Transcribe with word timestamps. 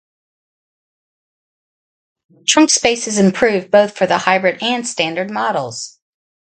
Trunk 2.47 2.71
space 2.71 3.07
is 3.07 3.19
improved 3.19 3.69
both 3.69 3.95
for 3.95 4.07
the 4.07 4.17
hybrid 4.17 4.57
and 4.63 4.87
standard 4.87 5.29
models. 5.29 5.99